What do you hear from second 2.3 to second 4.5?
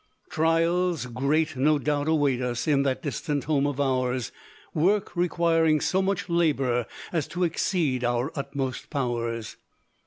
us In that distant home of ours;